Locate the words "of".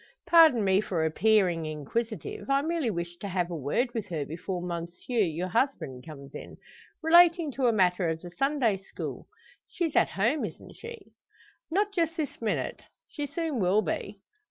8.09-8.19